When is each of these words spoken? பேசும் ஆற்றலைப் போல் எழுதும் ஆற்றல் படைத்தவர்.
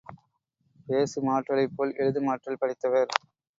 பேசும் 0.87 1.27
ஆற்றலைப் 1.27 1.75
போல் 1.75 1.95
எழுதும் 1.95 2.27
ஆற்றல் 2.27 2.59
படைத்தவர். 2.59 3.11